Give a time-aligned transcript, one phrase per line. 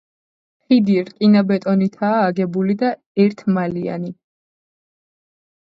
[0.69, 2.91] ხიდი რკინა-ბეტონითაა აგებული და
[3.27, 4.13] ერთმალიანი.